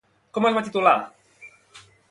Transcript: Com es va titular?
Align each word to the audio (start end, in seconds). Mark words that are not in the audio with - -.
Com 0.37 0.47
es 0.49 0.55
va 0.57 0.63
titular? 0.69 0.97